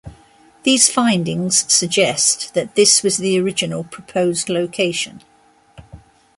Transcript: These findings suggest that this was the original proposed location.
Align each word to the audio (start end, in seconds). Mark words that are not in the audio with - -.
These 0.63 0.89
findings 0.89 1.71
suggest 1.71 2.55
that 2.55 2.73
this 2.73 3.03
was 3.03 3.17
the 3.17 3.39
original 3.39 3.83
proposed 3.83 4.49
location. 4.49 5.21